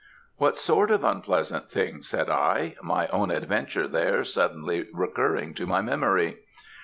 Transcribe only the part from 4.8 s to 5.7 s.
recurring to